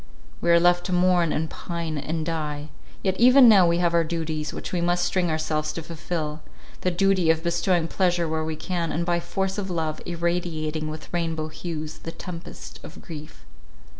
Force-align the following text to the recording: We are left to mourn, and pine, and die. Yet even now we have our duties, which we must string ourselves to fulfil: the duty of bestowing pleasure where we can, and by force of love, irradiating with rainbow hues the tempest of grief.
We 0.41 0.49
are 0.49 0.59
left 0.59 0.87
to 0.87 0.93
mourn, 0.93 1.31
and 1.31 1.47
pine, 1.47 1.95
and 1.95 2.25
die. 2.25 2.69
Yet 3.03 3.19
even 3.19 3.47
now 3.47 3.67
we 3.67 3.77
have 3.77 3.93
our 3.93 4.03
duties, 4.03 4.51
which 4.51 4.71
we 4.71 4.81
must 4.81 5.05
string 5.05 5.29
ourselves 5.29 5.71
to 5.73 5.83
fulfil: 5.83 6.41
the 6.81 6.89
duty 6.89 7.29
of 7.29 7.43
bestowing 7.43 7.87
pleasure 7.87 8.27
where 8.27 8.43
we 8.43 8.55
can, 8.55 8.91
and 8.91 9.05
by 9.05 9.19
force 9.19 9.59
of 9.59 9.69
love, 9.69 10.01
irradiating 10.07 10.89
with 10.89 11.13
rainbow 11.13 11.49
hues 11.49 11.99
the 11.99 12.11
tempest 12.11 12.79
of 12.81 12.99
grief. 12.99 13.45